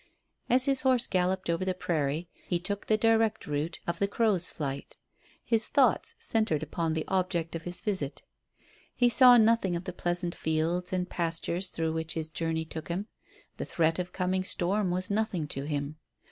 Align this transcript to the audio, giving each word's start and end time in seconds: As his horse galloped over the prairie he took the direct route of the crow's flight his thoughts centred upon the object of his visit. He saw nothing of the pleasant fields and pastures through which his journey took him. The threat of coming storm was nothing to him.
As 0.49 0.65
his 0.65 0.81
horse 0.81 1.05
galloped 1.05 1.47
over 1.47 1.63
the 1.63 1.75
prairie 1.75 2.27
he 2.47 2.57
took 2.59 2.87
the 2.87 2.97
direct 2.97 3.45
route 3.45 3.79
of 3.85 3.99
the 3.99 4.07
crow's 4.07 4.49
flight 4.49 4.97
his 5.43 5.67
thoughts 5.67 6.15
centred 6.17 6.63
upon 6.63 6.93
the 6.93 7.05
object 7.07 7.55
of 7.55 7.65
his 7.65 7.81
visit. 7.81 8.23
He 8.95 9.09
saw 9.09 9.37
nothing 9.37 9.75
of 9.75 9.83
the 9.83 9.93
pleasant 9.93 10.33
fields 10.33 10.91
and 10.91 11.07
pastures 11.07 11.67
through 11.69 11.93
which 11.93 12.13
his 12.15 12.31
journey 12.31 12.65
took 12.65 12.87
him. 12.87 13.09
The 13.57 13.65
threat 13.65 13.99
of 13.99 14.11
coming 14.11 14.43
storm 14.43 14.89
was 14.89 15.11
nothing 15.11 15.47
to 15.49 15.65
him. 15.65 15.97